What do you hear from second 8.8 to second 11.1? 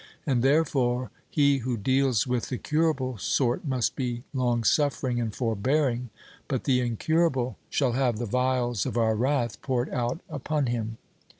of our wrath poured out upon him.